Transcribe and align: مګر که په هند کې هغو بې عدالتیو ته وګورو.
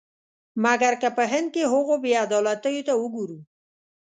مګر 0.63 0.93
که 1.01 1.09
په 1.17 1.23
هند 1.31 1.47
کې 1.55 1.63
هغو 1.73 1.95
بې 2.03 2.11
عدالتیو 2.25 2.85
ته 2.87 2.93
وګورو. 3.01 3.39